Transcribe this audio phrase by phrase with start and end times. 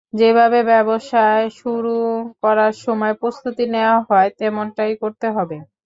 [0.13, 1.95] যেভাবে ব্যবসায় শুরু
[2.43, 5.57] করার সময় প্রস্তুতি নেওয়া হয়, তেমনটাই করতে হবে।